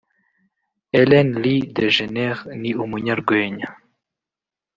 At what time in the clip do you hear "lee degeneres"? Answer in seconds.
1.43-2.41